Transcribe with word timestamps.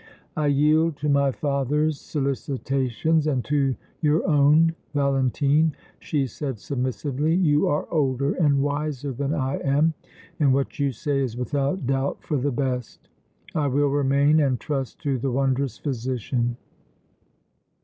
"I 0.35 0.47
yield 0.47 0.97
to 0.97 1.09
my 1.09 1.29
father's 1.31 2.01
solicitations 2.01 3.27
and 3.27 3.45
to 3.45 3.75
your 4.01 4.27
own, 4.27 4.73
Valentine," 4.95 5.75
she 5.99 6.25
said, 6.25 6.57
submissively. 6.57 7.35
"You 7.35 7.67
are 7.67 7.85
older 7.91 8.33
and 8.33 8.63
wiser 8.63 9.11
than 9.11 9.35
I 9.35 9.57
am 9.57 9.93
and 10.39 10.55
what 10.55 10.79
you 10.79 10.91
say 10.91 11.21
is 11.21 11.37
without 11.37 11.85
doubt 11.85 12.23
for 12.23 12.37
the 12.37 12.49
best. 12.51 13.09
I 13.53 13.67
will 13.67 13.89
remain 13.89 14.39
and 14.39 14.59
trust 14.59 14.97
to 15.03 15.19
the 15.19 15.29
wondrous 15.29 15.77
physician." 15.77 16.57